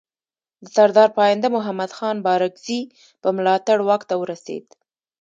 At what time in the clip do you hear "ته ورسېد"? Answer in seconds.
4.09-4.65